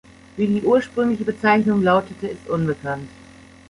[0.35, 3.07] Wie die ursprüngliche Bezeichnung lautete, ist unbekannt.